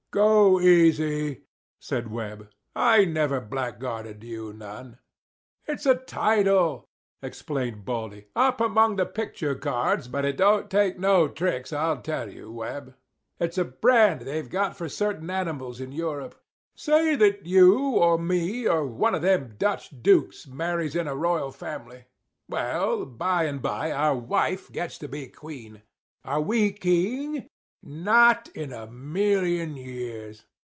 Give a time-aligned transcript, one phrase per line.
[0.13, 1.43] "Go easy,"
[1.79, 2.49] said Webb.
[2.75, 4.97] "I never blackguarded you none."
[5.65, 6.89] "It's a title,"
[7.21, 11.71] explained Baldy, "up among the picture cards; but it don't take no tricks.
[11.71, 12.93] I'll tell you, Webb.
[13.39, 16.35] It's a brand they're got for certain animals in Europe.
[16.75, 21.53] Say that you or me or one of them Dutch dukes marries in a royal
[21.53, 22.03] family.
[22.49, 25.83] Well, by and by our wife gets to be queen.
[26.25, 27.47] Are we king?
[27.83, 30.45] Not in a million years.